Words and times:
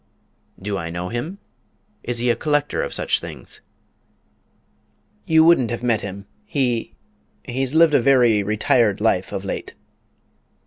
"Do 0.59 0.79
I 0.79 0.89
know 0.89 1.09
him? 1.09 1.37
Is 2.01 2.17
he 2.17 2.31
a 2.31 2.35
collector 2.35 2.81
of 2.81 2.91
such 2.91 3.19
things?" 3.19 3.61
"You 5.27 5.43
wouldn't 5.43 5.69
have 5.69 5.83
met 5.83 6.01
him; 6.01 6.25
he 6.43 6.95
he's 7.43 7.75
lived 7.75 7.93
a 7.93 8.01
very 8.01 8.41
retired 8.41 8.99
life 8.99 9.31
of 9.31 9.45
late." 9.45 9.75